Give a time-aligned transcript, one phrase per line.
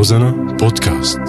[0.00, 1.20] روزانا بودكاست.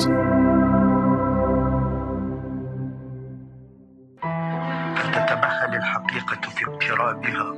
[4.95, 7.53] فلتتمهل الحقيقة في اقترابها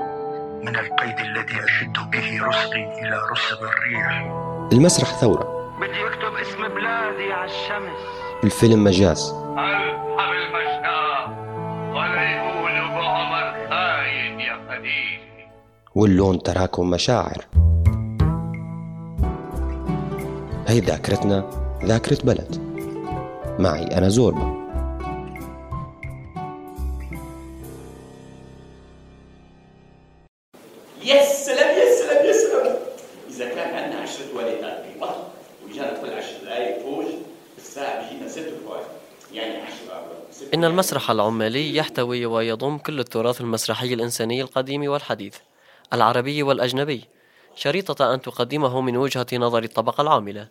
[0.64, 4.32] من القيد الذي أشد به رسغي إلى رسغ الريح.
[4.74, 5.76] المسرح ثورة.
[5.82, 8.00] بدي أكتب اسم بلادي على الشمس.
[8.44, 9.34] الفيلم مجاز.
[9.58, 11.30] ألحم المشتاق
[11.96, 15.52] ولا يقولوا بعمر خاين يا خديجة
[15.96, 17.63] واللون تراكم مشاعر.
[20.68, 21.50] هي ذاكرتنا
[21.86, 22.58] ذاكرة بلد.
[23.60, 24.64] معي أنا زوربا.
[31.04, 32.76] يا سلام يا سلام يا سلام.
[33.30, 34.86] إذا كان عندنا عشرة والدات
[35.66, 37.06] وجانا كل عشر دقائق فوج
[37.58, 38.86] الساعة بيجينا ست فوائد
[39.34, 39.64] يعني
[40.54, 45.36] إن المسرح العمالي يحتوي ويضم كل التراث المسرحي الإنساني القديم والحديث
[45.94, 47.04] العربي والأجنبي.
[47.56, 50.48] شريطة أن تقدمه من وجهة نظر الطبقة العاملة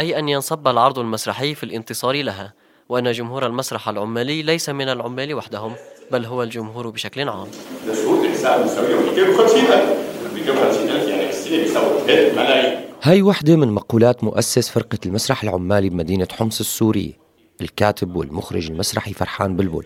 [0.00, 2.52] أي أن ينصب العرض المسرحي في الانتصار لها
[2.88, 5.74] وأن جمهور المسرح العمالي ليس من العمال وحدهم
[6.12, 7.46] بل هو الجمهور بشكل عام.
[7.86, 9.96] ده شروط الحساب بيساوي 250 ألف
[10.34, 16.28] 250 ألف بالسنة بيساوي 3 ملايين هاي وحدة من مقولات مؤسس فرقة المسرح العمالي بمدينة
[16.32, 17.12] حمص السورية
[17.60, 19.84] الكاتب والمخرج المسرحي فرحان بلبل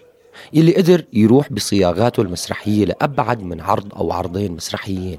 [0.52, 5.18] يلي قدر يروح بصياغاته المسرحية لأبعد من عرض أو عرضين مسرحيين.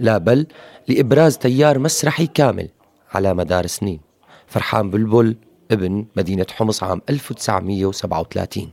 [0.00, 0.46] لا بل
[0.88, 2.68] لإبراز تيار مسرحي كامل
[3.14, 4.00] على مدار سنين.
[4.46, 5.36] فرحان بلبل
[5.70, 8.70] ابن مدينة حمص عام 1937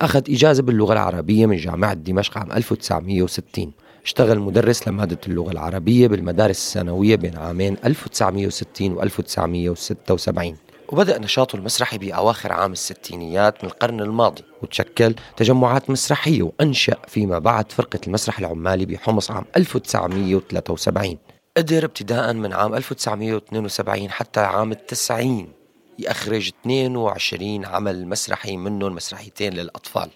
[0.00, 3.72] أخذ إجازة باللغة العربية من جامعة دمشق عام 1960
[4.04, 10.56] اشتغل مدرس لمادة اللغة العربية بالمدارس الثانوية بين عامين 1960 و 1976
[10.92, 17.72] وبدأ نشاطه المسرحي بأواخر عام الستينيات من القرن الماضي وتشكل تجمعات مسرحية وأنشأ فيما بعد
[17.72, 21.18] فرقة المسرح العمالي بحمص عام 1973
[21.56, 25.52] قدر ابتداء من عام 1972 حتى عام التسعين
[25.98, 30.10] يخرج 22 عمل مسرحي منهم مسرحيتين للأطفال.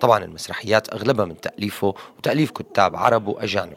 [0.00, 3.76] طبعا المسرحيات أغلبها من تأليفه وتأليف كتاب عرب وأجانب.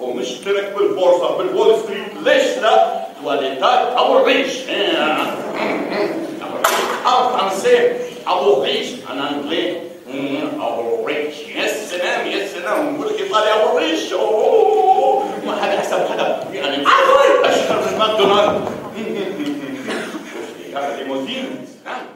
[0.00, 4.62] ومشترك بالبورصة بالوول ستريت ليش لا تواليتات أبو الريش.
[4.68, 7.06] أبو الريش.
[7.06, 7.92] أو فرنسي
[8.26, 8.86] أبو الريش.
[9.12, 9.76] أنا أنجلي
[10.14, 11.34] مم، أبو الريش.
[11.54, 12.94] يا سلام يا سلام.
[12.94, 14.12] نقول لك إيطالي أبو الريش.
[15.46, 16.86] ما حدا حسب حدا يعني
[17.44, 18.68] أشهر من ماكدونالد؟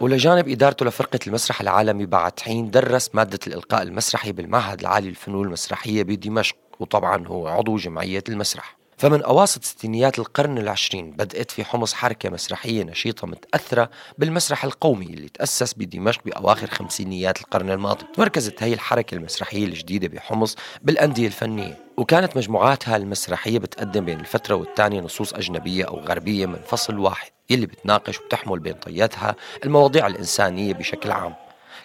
[0.01, 6.03] ولجانب إدارته لفرقة المسرح العمالي بعد حين درس مادة الإلقاء المسرحي بالمعهد العالي للفنون المسرحية
[6.03, 6.57] بدمشق.
[6.81, 8.77] وطبعا هو عضو جمعية المسرح.
[9.03, 15.29] فمن أواسط ستينيات القرن العشرين بدأت في حمص حركة مسرحية نشيطة متأثرة بالمسرح القومي اللي
[15.29, 18.05] تأسس بدمشق بأواخر خمسينيات القرن الماضي.
[18.15, 25.01] تمركزت هي الحركة المسرحية الجديدة بحمص بالأندية الفنية وكانت مجموعاتها المسرحية بتقدم بين الفترة والتانية
[25.01, 31.11] نصوص أجنبية أو غربية من فصل واحد يلي بتناقش وبتحمل بين طياتها المواضيع الإنسانية بشكل
[31.11, 31.35] عام.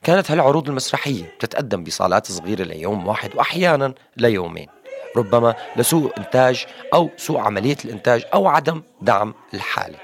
[0.03, 4.67] كانت هالعروض المسرحية بتتقدم بصالات صغيرة ليوم واحد وأحيانا ليومين.
[5.15, 9.97] ربما لسوء إنتاج أو سوء عملية الإنتاج أو عدم دعم الحالة.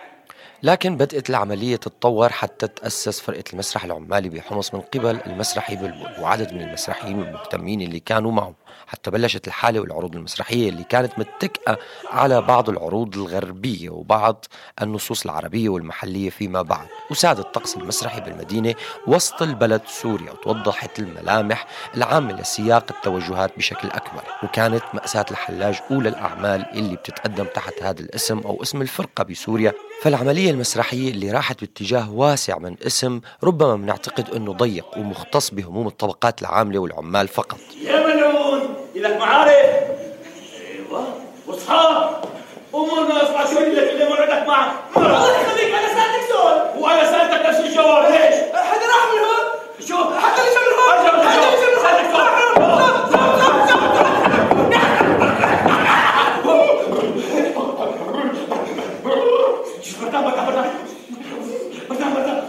[0.63, 6.53] لكن بدأت العملية تتطور حتى تأسس فرقة المسرح العمالي بحمص من قبل المسرحي بلبل وعدد
[6.53, 8.53] من المسرحيين والمهتمين اللي كانوا معه
[8.87, 11.79] حتى بلشت الحالة والعروض المسرحية اللي كانت متكئة
[12.11, 14.45] على بعض العروض الغربية وبعض
[14.81, 16.87] النصوص العربية والمحلية فيما بعد.
[17.11, 18.75] وساد الطقس المسرحي بالمدينة
[19.07, 21.67] وسط البلد سوريا وتوضحت الملامح
[21.97, 24.23] العامة لسياق التوجهات بشكل أكبر.
[24.43, 29.73] وكانت مأساة الحلاج أولى الأعمال اللي بتتقدم تحت هذا الاسم أو اسم الفرقة بسوريا.
[30.01, 36.41] فالعملية المسرحية اللي راحت باتجاه واسع من اسم ربما بنعتقد أنه ضيق ومختص بهموم الطبقات
[36.41, 37.59] العاملة والعمال فقط.
[39.03, 41.03] لك معارف أيوه.
[41.47, 42.23] واصحاب
[42.75, 46.61] أمورنا اسمع شو لك؟ اللي مرتك معك الله يخليك أنا سألتك سؤال.
[46.79, 48.11] وأنا سألتك نفس الجواب.
[48.11, 49.43] ليش؟ حدا راح من هون
[49.87, 52.93] شو حدا اللي من هون حدا اللي من هون
[59.81, 60.71] شوف بردان بردان بردان
[61.89, 62.43] بردان بردان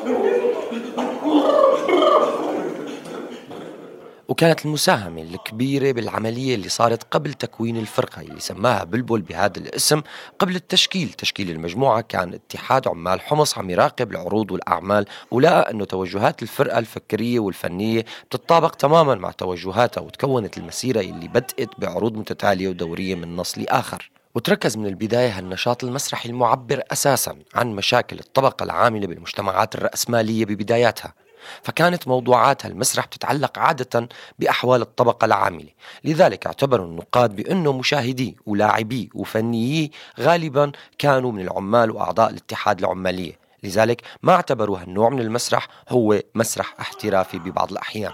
[4.45, 10.03] وكانت المساهمة الكبيرة بالعملية اللي صارت قبل تكوين الفرقة اللي سماها بلبل بهذا الاسم
[10.39, 11.09] قبل التشكيل.
[11.09, 17.39] تشكيل المجموعة كان اتحاد عمال حمص عم يراقب العروض والأعمال ولقى أنه توجهات الفرقة الفكرية
[17.39, 24.11] والفنية بتتطابق تماما مع توجهاتها وتكونت المسيرة اللي بدأت بعروض متتالية ودورية من نص لآخر.
[24.35, 31.15] وتركز من البداية هالنشاط المسرحي المعبر أساسا عن مشاكل الطبقة العاملة بالمجتمعات الرأسمالية ببداياتها.
[31.63, 34.09] فكانت موضوعات المسرح بتتعلق عادة
[34.39, 35.69] بأحوال الطبقة العاملة.
[36.05, 43.39] لذلك اعتبروا النقاد بأنه مشاهدي ولاعبي وفنيي غالبا كانوا من العمال وأعضاء الاتحاد العمالية.
[43.63, 48.13] لذلك ما اعتبروا هالنوع من المسرح هو مسرح احترافي ببعض الأحيان.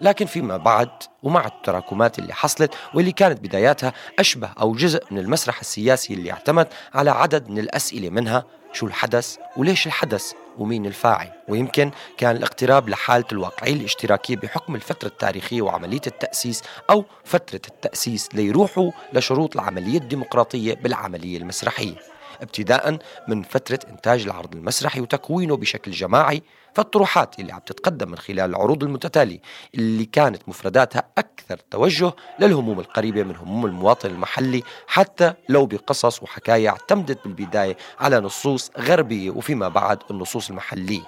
[0.00, 0.88] لكن فيما بعد
[1.22, 6.68] ومع التراكمات اللي حصلت واللي كانت بداياتها أشبه أو جزء من المسرح السياسي اللي اعتمد
[6.94, 13.24] على عدد من الأسئلة منها شو الحدث وليش الحدث؟ ومين الفاعل ويمكن كان الاقتراب لحالة
[13.32, 21.38] الواقعية الاشتراكية بحكم الفترة التاريخية وعملية التأسيس أو فترة التأسيس ليروحوا لشروط العملية الديمقراطية بالعملية
[21.38, 21.94] المسرحية.
[22.42, 26.42] ابتداء من فترة إنتاج العرض المسرحي وتكوينه بشكل جماعي
[26.78, 29.38] فالطروحات اللي عم تتقدم من خلال العروض المتتالية
[29.74, 36.68] اللي كانت مفرداتها أكثر توجه للهموم القريبة من هموم المواطن المحلي حتى لو بقصص وحكاية
[36.68, 41.04] اعتمدت بالبداية على نصوص غربية وفيما بعد النصوص المحلية.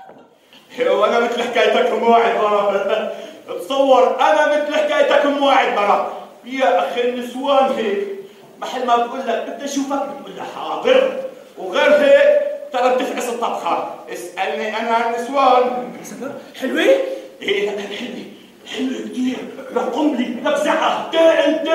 [0.81, 3.13] وأنا مثل حكايتك مواعد مرة.
[3.61, 6.13] تصور أنا مثل حكايتك مواعد مرة.
[6.45, 8.09] يا أخي النسوان هيك
[8.61, 11.21] محل ما بقول لك بدي أشوفك بتقول لي حاضر.
[11.59, 15.93] وغير هيك ترى بتفعس الطبخة اسألني أنا عن النسوان
[16.61, 16.81] حلوة؟
[17.43, 18.25] إيه لا حلوة.
[18.77, 19.37] حلوة كثير.
[19.75, 21.69] لقنبلي لفزعة انت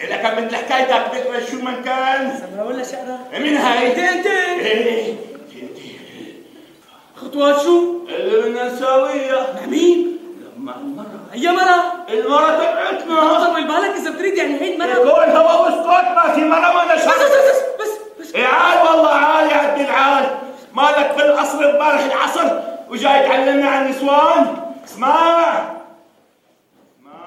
[0.00, 2.32] إذا كان مثل حكايتك بتقرأ شو من كان.
[2.38, 5.14] سمرة ولا شقرة؟ مين هاي؟ انت إيه
[7.16, 10.18] خطوات شو؟ اللي بدنا نساويها مع مين؟
[10.58, 12.04] مع المرة هي مرة.
[12.10, 13.46] المرة تبعتنا.
[13.46, 17.00] طول بالك إذا بتريد يعني هي المرة كل هوا واسكت ما في مرة ما بس
[17.02, 17.90] نشر بس بس
[18.20, 20.24] بس إيه عال والله عال يا عبد العال
[20.74, 25.80] مالك في القصر امبارح العصر وجاي تعلمنا عن النسوان اسمع.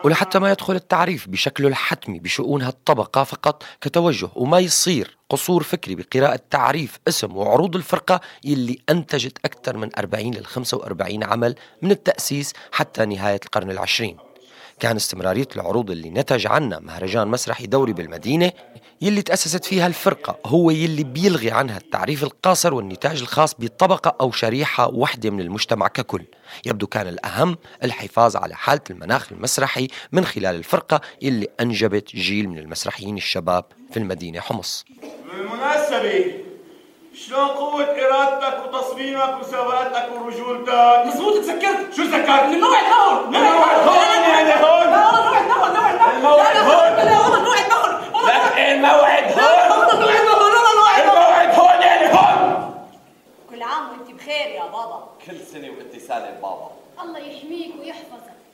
[0.04, 6.40] ولحتى ما يدخل التعريف بشكله الحتمي بشؤون هالطبقة فقط كتوجه وما يصير قصور فكري بقراءة
[6.50, 13.06] تعريف اسم وعروض الفرقة يلي أنتجت أكثر من 40 لل 45 عمل من التأسيس حتى
[13.06, 14.18] نهاية القرن العشرين.
[14.80, 18.52] كان استمرارية العروض اللي نتج عنها مهرجان مسرحي دوري بالمدينة
[19.02, 24.88] يلي تأسست فيها الفرقة هو يلي بيلغي عنها التعريف القاصر والنتاج الخاص بطبقة أو شريحة
[24.88, 26.26] وحدة من المجتمع ككل.
[26.66, 32.58] يبدو كان الأهم الحفاظ على حالة المناخ المسرحي من خلال الفرقة يلي أنجبت جيل من
[32.58, 34.86] المسرحيين الشباب في المدينة حمص.
[35.34, 36.43] بالمناسبة
[37.26, 44.30] شلون قوة إرادتك وتصميمك وثباتك ورجولتك؟ مزبوط تذكرت شو ذكرت؟ من موعد هون من هون
[44.30, 46.68] يعني هون؟ موعد هون هون الموعد هون.
[46.68, 47.92] هون موعد هون
[48.28, 52.86] لك الموعد هون هون هون الموعد هون يعني هون
[53.50, 56.72] كل عام وانت بخير يا بابا كل سنة وانت سالم بابا
[57.04, 57.93] الله يحميك ويحفظك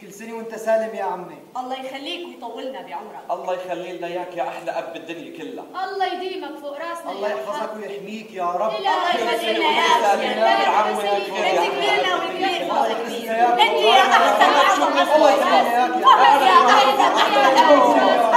[0.01, 1.37] كل سنة وانت سالم يا عمي.
[1.57, 3.23] الله يخليك ويطولنا بعمرك.
[3.31, 5.65] الله يخلي لنا إياك يا أحلى أب بالدنيا كلها.
[5.85, 7.75] الله يديمك فوق راسنا الله يا يحفظك.
[7.75, 8.73] ويحميك يا رب.
[8.75, 10.25] الله يخلينا يا سنة أبي.
[10.25, 10.31] وانت سالم.
[10.31, 10.91] الله يا عمي.
[10.91, 11.29] يخليك.
[11.29, 13.07] لك انت كبيرنا وكبير الله فوق يخليك.
[13.07, 13.31] كبير.
[13.31, 13.61] يا أبي.
[13.63, 15.67] انت يا احسن واحسن الله مسؤول يخليك.
[15.73, 17.41] يا فقط يا أحلى أحلى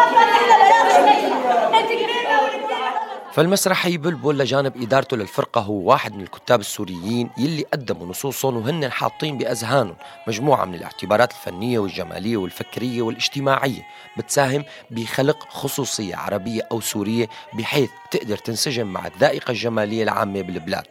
[0.03, 0.95] افضل أحلى بلاش
[1.81, 2.72] انت كبيرنا وكبير
[3.33, 9.39] فالمسرحي بلبل لجانب إدارته للفرقة هو واحد من الكتاب السوريين يلي قدموا نصوصهم وهن حاطين
[9.39, 9.97] بأذهانهم
[10.27, 13.87] مجموعة من الاعتبارات الفنية والجمالية والفكرية والاجتماعية
[14.19, 20.87] بتساهم بخلق خصوصية عربية أو سورية بحيث تقدر تنسجم مع الذائقة الجمالية العامة بالبلاد.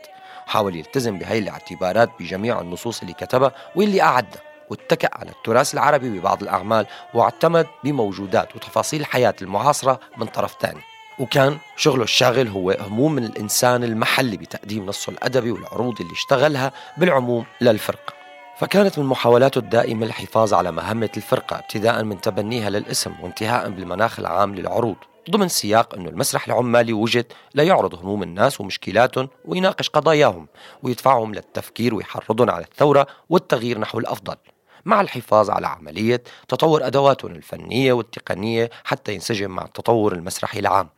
[0.45, 6.43] حاول يلتزم بهي الاعتبارات بجميع النصوص اللي كتبها واللي أعدها واتكأ على التراث العربي ببعض
[6.43, 10.90] الأعمال واعتمد بموجودات وتفاصيل الحياة المعاصرة من طرف ثاني
[11.21, 18.13] وكان شغله الشاغل هو هموم الإنسان المحلي بتقديم نصه الأدبي والعروض اللي اشتغلها بالعموم للفرقة.
[18.57, 24.55] فكانت من محاولاته الدائمة الحفاظ على مهمة الفرقة ابتداء من تبنيها للاسم وانتهاء بالمناخ العام
[24.55, 24.95] للعروض
[25.29, 27.25] ضمن سياق أنه المسرح العمالي وجد
[27.55, 30.47] ليعرض هموم الناس ومشكلاتهم ويناقش قضاياهم
[30.83, 34.35] ويدفعهم للتفكير ويحرضهم على الثورة والتغيير نحو الأفضل.
[34.85, 40.89] مع الحفاظ على عملية تطور أدواتهم الفنية والتقنية حتى ينسجم مع التطور المسرحي العام.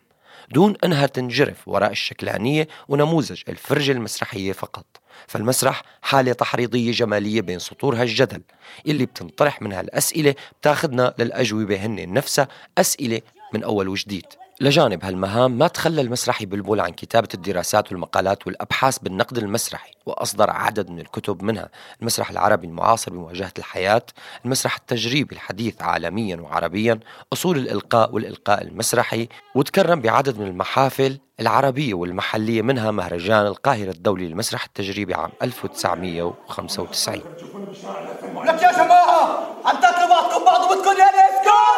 [0.51, 4.85] دون أنها تنجرف وراء الشكلانية ونموذج الفرجة المسرحية فقط.
[5.27, 8.41] فالمسرح حالة تحريضية جمالية بين سطورها الجدل
[8.87, 12.47] اللي بتنطرح منها الأسئلة بتاخدنا للأجوبة هن نفسها
[12.77, 13.21] أسئلة
[13.53, 14.25] من أول وجديد.
[14.61, 20.89] لجانب هالمهام ما تخلى المسرحي بلبل عن كتابة الدراسات والمقالات والأبحاث بالنقد المسرحي وأصدر عدد
[20.89, 21.69] من الكتب منها
[22.01, 24.03] المسرح العربي المعاصر بمواجهة الحياة
[24.45, 26.99] المسرح التجريبي الحديث عالميا وعربيا
[27.33, 34.63] أصول الإلقاء والإلقاء المسرحي وتكرم بعدد من المحافل العربية والمحلية منها مهرجان القاهرة الدولي للمسرح
[34.63, 37.15] التجريبي عام 1995
[38.45, 41.73] لك يا جماعة عم تاكلوا بعضكم بعض وبدكم يعني اسكت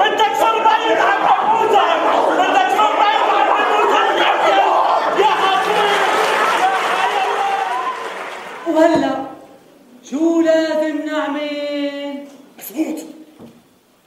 [0.00, 1.82] بدك صربعين عم حموزة
[2.38, 3.18] بدك صربعين
[10.10, 12.24] شو لازم نعمل؟
[12.58, 12.98] مزبوط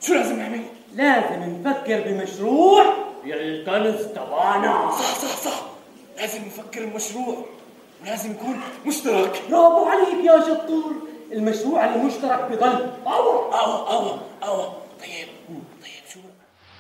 [0.01, 0.61] شو لازم نعمل؟
[0.95, 2.83] لازم نفكر بمشروع؟
[3.25, 5.61] للكنز تبعنا صح صح صح.
[6.17, 7.45] لازم نفكر بمشروع.
[8.01, 9.41] ولازم يكون مشترك.
[9.49, 10.93] برافو عليك يا شطور.
[11.31, 14.73] المشروع المشترك بضل أوه أوه أوه أوه.
[14.99, 15.27] طيب
[15.81, 16.19] طيب شو؟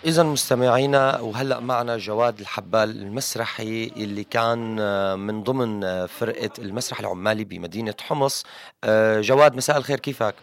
[0.05, 6.99] إذا مستمعينا وهلأ معنا جواد الحبال المسرحي اللي كان آه، من ضمن آه، فرقة المسرح
[6.99, 8.45] العمالي بمدينة حمص.
[8.83, 10.35] آه، جواد مساء الخير كيفك؟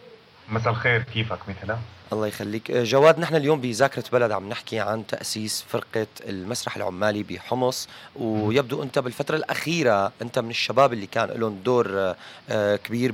[0.49, 1.77] مساء الخير كيفك؟ مثلا؟
[2.13, 2.71] الله يخليك.
[2.71, 8.83] آه، جواد نحن اليوم بذاكرة بلد عم نحكي عن تأسيس فرقة المسرح العمالي بحمص ويبدو
[8.83, 12.15] أنت بالفترة الأخيرة أنت من الشباب اللي كان لهم دور آه،
[12.49, 13.13] آه، كبير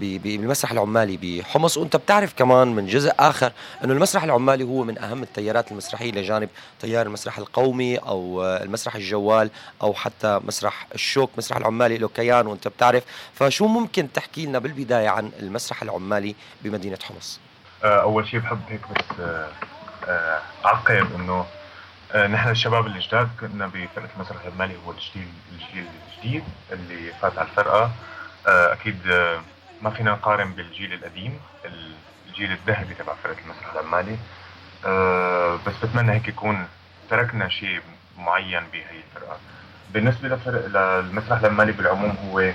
[0.00, 1.76] بالمسرح العمالي بحمص.
[1.76, 3.52] وأنت بتعرف كمان من جزء آخر
[3.84, 6.48] أنه المسرح العمالي هو من أهم التيارات المسرحية لجانب
[6.80, 9.50] تيار المسرح القومي أو المسرح الجوال
[9.82, 13.04] أو حتى مسرح الشوك مسرح العمالي له كيان وأنت بتعرف.
[13.34, 17.40] فشو ممكن تحكي لنا بالبداية عن المسرح العمالي بمدينة حمص؟
[17.84, 19.48] آه، أول شيء بحب هيك بس آه،
[20.08, 21.46] آه، أعقب إنه
[22.26, 25.84] نحن الشباب الجداد كنا بفرقه المسرح العمالي هو الجيل الجيل
[26.16, 27.90] الجديد اللي فات على الفرقة.
[28.46, 28.96] أكيد
[29.82, 31.40] ما فينا نقارن بالجيل القديم
[32.28, 34.16] الجيل الذهبي تبع فرقة المسرح العمالي
[35.66, 36.68] بس بتمنى هيك يكون
[37.10, 37.80] تركنا شيء
[38.18, 39.36] معين بهي الفرقة.
[39.90, 42.52] بالنسبة لفرق للمسرح العمالي بالعموم هو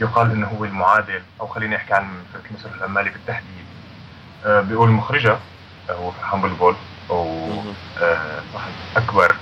[0.00, 3.63] يقال إنه هو المعادل أو خليني أحكي عن فرقة المسرح العمالي بالتحديد.
[4.44, 5.38] بيقول مخرجة
[5.90, 6.76] آه، هو حامل بول
[7.10, 7.48] أو
[8.02, 9.36] آه، واحد أكبر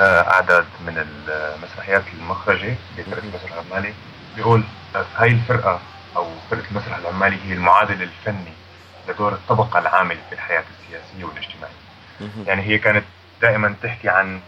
[0.00, 3.94] آه، أعداد من المسرحيات المخرجة بفرقة المسرح العمالي
[4.36, 4.62] بيقول
[4.96, 5.80] آه، هاي الفرقة
[6.16, 8.52] أو فرقة المسرح العمالي هي المعادل الفني
[9.08, 11.74] لدور الطبقة العاملة في الحياة السياسية والاجتماعية.
[12.46, 13.04] يعني هي كانت
[13.42, 14.40] دائما تحكي عن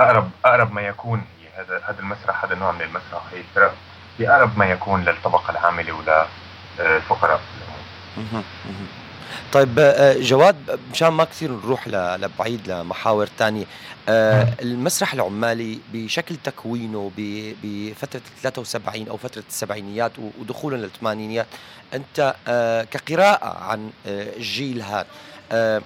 [0.00, 3.74] أقرب أقرب ما يكون هي هذا هذا المسرح هذا النوع من المسرح هي الفرق
[4.18, 5.92] هي أقرب ما يكون للطبقة العاملة
[6.78, 7.40] وللفقراء.
[9.52, 13.64] طيب آه، جواد مشان ما كثير نروح لبعيد لمحاور تانية
[14.08, 17.10] آه، المسرح العمالي بشكل تكوينه
[17.62, 21.46] بفترة 73 أو فترة السبعينيات ودخولا للثمانينيات
[21.94, 25.06] أنت آه، كقراءة عن آه، الجيل هذا
[25.52, 25.82] آه،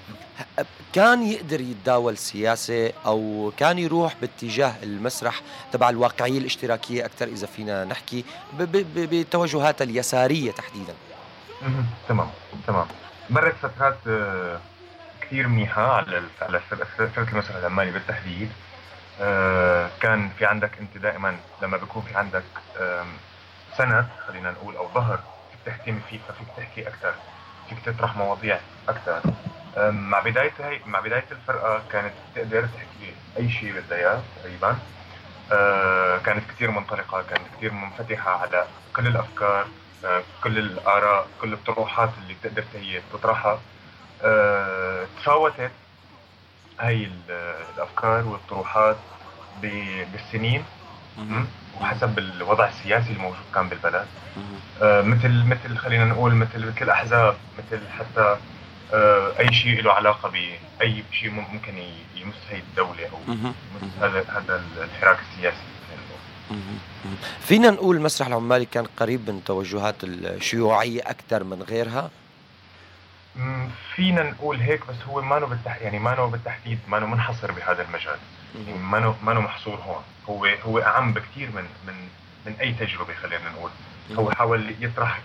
[0.92, 5.40] كان يقدر يتداول سياسة أو كان يروح باتجاه المسرح
[5.72, 8.24] تبع الواقعية الاشتراكية أكثر إذا فينا نحكي
[8.58, 10.94] ب- ب- ب- بتوجهات اليسارية تحديداً.
[12.08, 12.30] تمام
[12.66, 12.86] تمام.
[13.30, 14.60] مرت فترات آه،
[15.20, 18.48] كثير منيحة على على فرقة المسرح العمالي بالتحديد.
[19.20, 22.42] آه، كان في عندك أنت دائما لما بيكون في عندك
[23.78, 25.16] سند خلينا نقول أو ظهر
[25.50, 27.14] فيك تحكي فيه ففيك تحكي أكثر
[27.68, 29.20] فيك تطرح مواضيع أكثر
[29.90, 34.76] مع بداية هي مع بداية الفرقة كانت تقدر تحكي أي شيء بدها اياه تقريبا.
[35.52, 38.66] آه، كانت كثير منطلقة كانت كثير منفتحة على
[38.96, 39.66] كل الأفكار.
[40.44, 43.60] كل الآراء كل الطروحات اللي بتقدر هي تطرحها.
[44.24, 45.70] آه، تفاوتت
[46.80, 48.96] هاي ال- الأفكار والطروحات
[50.12, 50.64] بالسنين?
[51.80, 54.06] وحسب الوضع السياسي الموجود كان بالبلد.
[54.82, 58.36] آه، مثل مثل خلينا نقول مثل مثل الأحزاب مثل حتى
[58.94, 61.78] آه، أي شيء له علاقة بأي شيء ممكن
[62.14, 63.18] يمس هي الدولة أو
[63.82, 65.56] يمس هذا هذا الحراك السياسي.
[67.40, 72.10] فينا نقول المسرح العمالي كان قريب من توجهات الشيوعية أكثر من غيرها؟
[73.94, 75.82] فينا نقول هيك بس هو ما بالتح...
[75.82, 78.18] يعني ما بالتحديد ما منحصر بهذا المجال.
[78.66, 80.02] يعني ما ما محصور هون.
[80.28, 81.94] هو هو أعم بكثير من من
[82.46, 83.70] من أي تجربة خلينا نقول.
[84.12, 85.20] هو حاول يطرح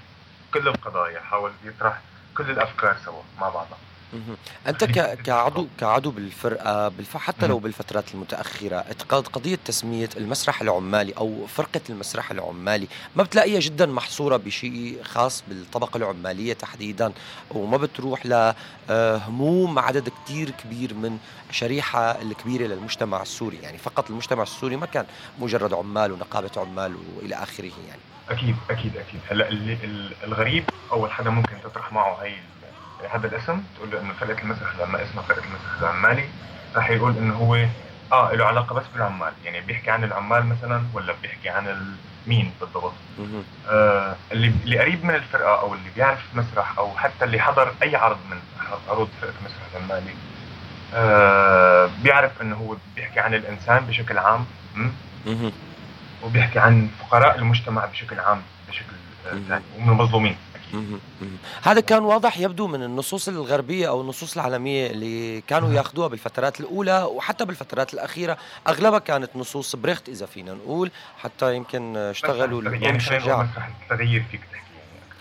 [0.53, 1.99] كل القضايا حاول يطرح
[2.37, 3.77] كل الأفكار سوا مع بعضها.
[4.13, 4.37] مهم.
[4.67, 7.17] أنت ك- كعضو كعضو بالفرقة بالف...
[7.17, 13.59] حتى لو بالفترات المتأخرة اعتقاد قضية تسمية المسرح العمالي أو فرقة المسرح العمالي ما بتلاقيها
[13.59, 17.11] جدا محصورة بشيء خاص بالطبقة العمالية تحديدا
[17.51, 18.25] وما بتروح
[18.89, 21.17] لهموم عدد كتير كبير من
[21.51, 23.57] شريحة الكبيرة للمجتمع السوري.
[23.57, 25.05] يعني فقط المجتمع السوري ما كان
[25.39, 28.01] مجرد عمال ونقابة عمال وإلى آخره يعني.
[28.29, 29.19] أكيد أكيد أكيد.
[29.29, 29.49] هلأ
[30.23, 32.33] الغريب أول حدا ممكن تطرح معه هي
[33.11, 36.25] هذا الاسم تقول له إنه فرقه المسرح لما اسمها فرقه المسرح العمالي
[36.75, 37.65] راح يقول إنه هو
[38.11, 41.95] آه له علاقة بس بالعمال يعني بيحكي عن العمال مثلا ولا بيحكي عن
[42.27, 42.93] مين بالضبط.
[43.69, 47.95] آه اللي اللي قريب من الفرقة أو اللي بيعرف مسرح أو حتى اللي حضر أي
[47.95, 48.37] عرض من
[48.89, 50.11] عروض فرقة المسرح العمالي
[50.93, 54.45] آه بيعرف إنه هو بيحكي عن الإنسان بشكل عام?
[56.23, 58.93] وبيحكي عن فقراء المجتمع بشكل عام بشكل
[59.27, 60.35] آه، ثاني ومن المظلومين.
[61.61, 67.03] هذا كان واضح يبدو من النصوص الغربية أو النصوص العالمية اللي كانوا ياخذوها بالفترات الأولى
[67.03, 68.37] وحتى بالفترات الأخيرة.
[68.67, 74.66] أغلبها كانت نصوص بريخت إذا فينا نقول حتى يمكن اشتغلوا يعني مسرح التغيير تحكي يعني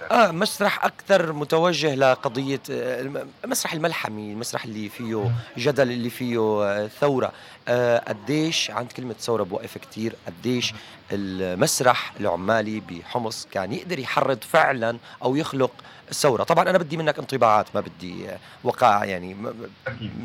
[0.02, 0.14] أكثر.
[0.28, 6.86] آه مسرح أكثر متوجه لقضية آه، المسرح الملحمي المسرح اللي فيه جدل اللي فيه آه،
[7.00, 7.32] ثورة.
[7.68, 10.74] آه، قديش عند كلمة ثورة بوقف كتير قديش
[11.12, 15.70] المسرح العمالي بحمص كان يقدر يحرض فعلا أو يخلق
[16.12, 16.42] ثورة.
[16.44, 19.36] طبعا أنا بدي منك انطباعات ما بدي آه، وقائع يعني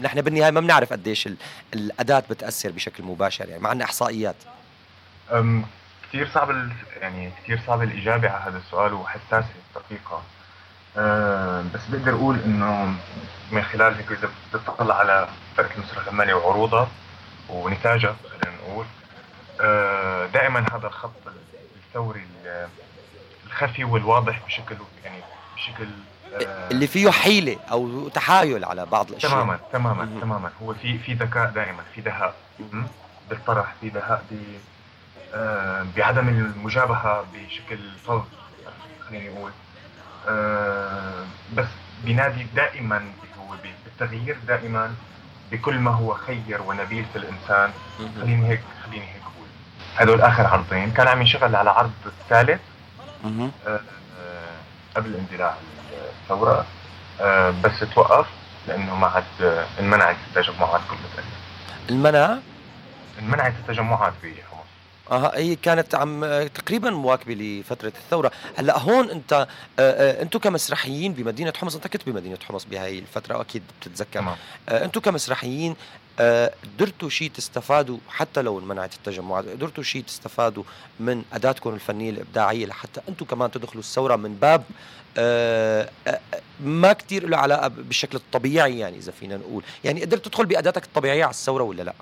[0.01, 1.37] نحن بالنهاية ما بنعرف قديش ال-
[1.73, 4.35] الأداة بتأثر بشكل مباشر يعني معنا إحصائيات.
[5.31, 5.65] أم
[6.11, 6.71] كثير صعب ال...
[7.01, 10.21] يعني كثير صعب الإجابة على هذا السؤال وحساسة دقيقة
[10.97, 12.95] أه بس بقدر أقول إنه
[13.51, 15.27] من خلال هيك إذا بتطلع على
[15.57, 16.87] فرقة المسرح العمالي وعروضها
[17.49, 18.85] ونتاجها خلينا نقول.
[19.61, 21.11] أه دائما هذا الخط
[21.87, 22.67] الثوري ال-
[23.47, 25.17] الخفي والواضح بشكل يعني
[25.55, 25.87] بشكل
[26.33, 29.31] أه اللي فيه حيلة أو تحايل على بعض الأشياء.
[29.31, 30.19] تماما تماما.
[30.21, 30.51] تماما.
[30.63, 32.35] هو في في ذكاء دائما في دهاء?
[33.29, 34.23] بالطرح في دهاء
[35.97, 38.21] بعدم المجابهة بشكل فظ
[39.09, 39.51] خليني أقول.
[40.29, 41.65] آه، بس
[42.05, 42.97] بينادي دائما
[43.39, 44.95] هو بالتغيير دائما
[45.51, 47.71] بكل ما هو خير ونبيل في الإنسان.
[48.21, 49.47] خليني هيك خليني هيك أقول.
[49.97, 50.91] هدول آخر عرضين.
[50.91, 52.61] كان عم ينشغل على عرض الثالث.
[53.25, 53.79] آه، آه،
[54.95, 55.55] قبل اندلاع
[56.23, 56.65] الثورة.
[57.21, 58.27] آه، بس توقف
[58.67, 61.25] لأنه ما عاد آه، انمنعت التجمعات كلها.
[61.89, 62.37] المنع؟
[63.19, 64.50] انمنعت التجمعات بحمص
[65.11, 68.31] آه هي كانت عم تقريبا مواكبة لفترة الثورة.
[68.55, 69.47] هلأ هون أنت آه،
[69.79, 74.19] آه، أنتم كمسرحيين بمدينة حمص أنت كنت بمدينة حمص بهاي الفترة واكيد بتتذكر.
[74.19, 74.35] تمام
[74.69, 75.75] آه، أنتم كمسرحيين
[76.63, 80.63] قدرتوا شيء تستفادوا حتى لو انمنعت التجمعات قدرتوا شيء تستفادوا
[80.99, 84.63] من أداتكم الفنية الإبداعية لحتى أنتم كمان تدخلوا الثورة من باب
[86.61, 89.63] ما كتير له علاقة بالشكل الطبيعي يعني إذا فينا نقول.
[89.83, 91.93] يعني قدرت تدخل بأداتك الطبيعية على الثورة ولا لأ؟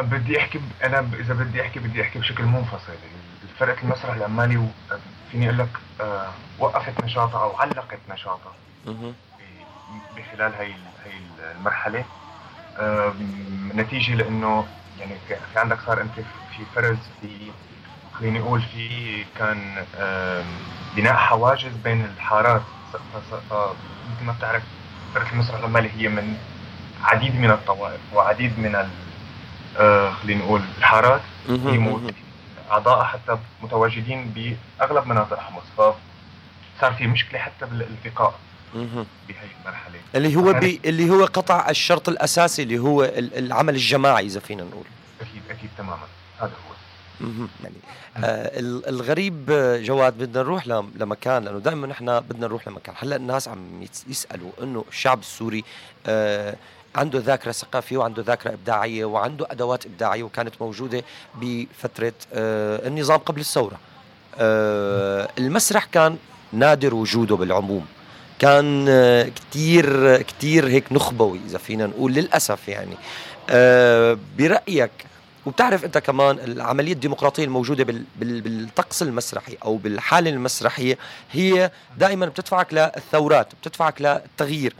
[0.00, 2.92] بدي أحكي ب- أنا ب- إذا بدي أحكي بدي أحكي بشكل منفصل.
[3.58, 4.68] فرقه المسرح العمالي و-
[5.30, 5.68] فيني أقول لك
[6.00, 8.52] آه، وقفت نشاطها أو علقت نشاطها
[10.16, 11.20] بخلال هاي ال- هاي
[11.56, 12.04] المرحلة.
[12.78, 14.66] آم، نتيجة لأنه
[15.00, 15.14] يعني
[15.52, 16.12] في عندك صار أنت
[16.56, 17.50] في فرز في
[18.12, 20.44] خليني أقول في كان آم،
[20.96, 22.62] بناء حواجز بين الحارات.
[22.92, 22.96] ف-
[24.14, 24.62] مثل ما بتعرف
[25.14, 26.36] فرقه المسرح العمالي هي من
[27.02, 29.07] عديد من الطوائف وعديد من ال- آه،
[30.22, 31.20] خلينا نقول الحارات.
[31.48, 32.14] موجودة
[32.70, 34.34] أعضاء حتى متواجدين
[34.80, 35.62] بأغلب مناطق حمص.
[35.76, 38.34] فصار في مشكلة حتى بالالتقاء.
[38.74, 39.94] بهي المرحلة.
[40.14, 44.62] اللي هو بي اللي هو قطع الشرط الأساسي اللي هو ال- العمل الجماعي إذا فينا
[44.64, 44.84] نقول.
[45.20, 46.06] أكيد أكيد تماما.
[46.40, 47.26] هذا هو.
[47.64, 47.74] يعني
[48.16, 52.94] آه ال- الغريب آه، جواد بدنا نروح لم- لمكان لأنه دائما نحن بدنا نروح لمكان.
[52.98, 55.64] هلأ الناس عم يسألوا إنه الشعب السوري
[56.06, 56.56] آه
[56.98, 63.40] عنده ذاكرة ثقافية وعنده ذاكرة إبداعية وعنده أدوات إبداعية وكانت موجودة بفترة آه النظام قبل
[63.40, 63.78] الثورة.
[64.38, 66.16] آه المسرح كان
[66.52, 67.86] نادر وجوده بالعموم.
[68.38, 72.96] كان آه، كتير كتير هيك نخبوي إذا فينا نقول للأسف يعني.
[74.38, 74.90] برأيك
[75.46, 80.98] وبتعرف أنت كمان العملية الديمقراطية الموجودة بال بال بالطقس المسرحي أو بالحالة المسرحية
[81.32, 84.74] هي دائما بتدفعك للثورات بتدفعك للتغيير.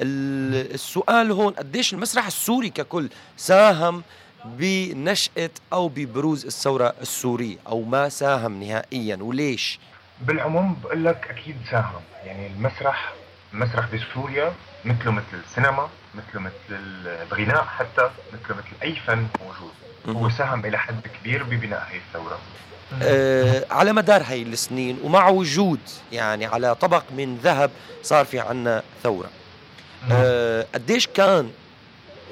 [0.00, 4.02] السؤال هون قديش المسرح السوري ككل ساهم
[4.44, 9.78] بنشأة أو ببروز الثورة السورية؟ أو ما ساهم نهائيا؟ وليش؟
[10.20, 12.00] بالعموم بقول لك أكيد ساهم.
[12.24, 13.12] يعني المسرح
[13.52, 14.52] المسرح بسوريا
[14.84, 19.72] مثله مثل السينما مثله مثل الغناء حتى مثله مثل أي فن موجود.
[20.22, 22.38] هو ساهم إلى حد كبير ببناء هي الثورة.
[23.02, 25.80] آه على مدار هاي السنين ومع وجود
[26.12, 27.70] يعني على طبق من ذهب
[28.02, 29.30] صار في عنا ثورة.
[30.12, 31.50] آه قديش كان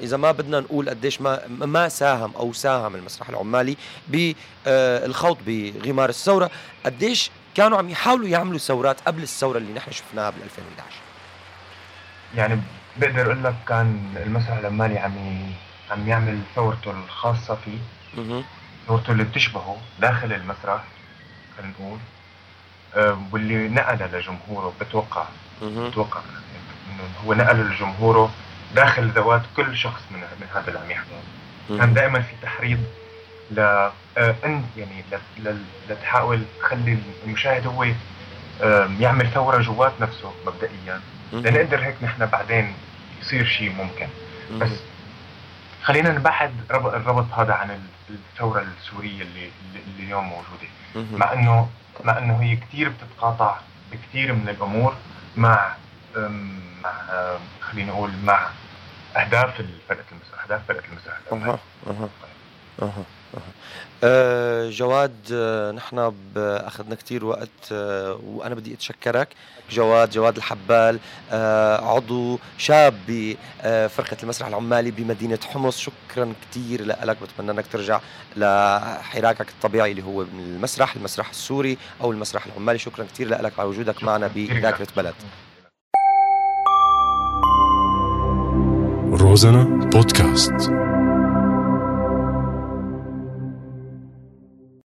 [0.03, 3.77] إذا ما بدنا نقول قديش ما ما ساهم أو ساهم المسرح العمالي
[4.07, 6.51] بالخوض بغمار الثورة
[6.85, 10.95] قديش كانوا عم يحاولوا يعملوا ثورات قبل الثورة اللي نحن شفناها بال 2011
[12.35, 12.61] يعني
[12.97, 15.13] بقدر أقول لك كان المسرح العمالي عم
[15.91, 17.77] عم يعمل ثورته الخاصة فيه.
[18.87, 20.83] ثورته اللي بتشبهه داخل المسرح
[21.57, 21.97] خلينا نقول
[22.95, 25.25] آه، واللي نقله لجمهوره بتوقع.
[25.89, 26.19] بتوقع.
[27.05, 28.31] انه هو نقله لجمهوره
[28.75, 31.19] داخل ذوات كل شخص من من هذا اللي عم يحضر
[31.79, 32.79] كان دائما في تحريض
[33.51, 35.03] ل آه، ان يعني
[35.89, 37.85] لتحاول تخلي المشاهد هو
[38.99, 41.01] يعمل ثورة جوات نفسه مبدئيا.
[41.49, 42.73] لنقدر هيك نحن بعدين
[43.21, 44.07] يصير شيء ممكن.
[44.59, 44.69] بس
[45.83, 49.49] خلينا نبعد ربط الربط هذا عن ال- الثورة السورية اللي
[49.87, 50.67] اللي اليوم موجودة.
[51.17, 51.69] مع انه
[52.03, 53.55] مع إنه هي كثير بتتقاطع
[53.91, 54.93] بكثير من الأمور
[55.37, 55.73] مع
[57.61, 58.49] خلينا نقول مع
[59.17, 59.55] أهداف
[59.89, 62.09] فرقه المسرح أهداف فرقه المسرح أها أها
[62.81, 63.03] أها
[64.03, 69.27] آه، جواد آه، نحن أخذنا كتير وقت آه، وأنا بدي أتشكرك.
[69.71, 70.99] جواد جواد الحبال
[71.31, 75.77] آه، عضو شاب بفرقه المسرح العمالي بمدينة حمص.
[75.79, 77.99] شكرا كتير لك بتمنى إنك ترجع
[78.35, 82.79] لحراكك الطبيعي اللي هو المسرح المسرح السوري أو المسرح العمالي.
[82.79, 85.13] شكرا كتير لك على وجودك معنا بذاكرة بلد.
[89.19, 90.53] روزانا بودكاست